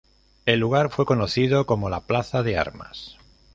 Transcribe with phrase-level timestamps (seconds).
[0.47, 3.17] El lugar fue conocido como la "Plaza de Armas".